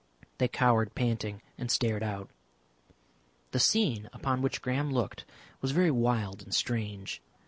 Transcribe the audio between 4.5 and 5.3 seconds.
Graham looked